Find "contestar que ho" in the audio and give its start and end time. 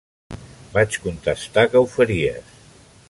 1.03-1.91